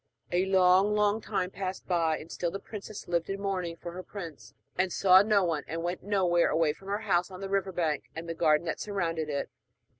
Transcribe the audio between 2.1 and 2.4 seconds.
and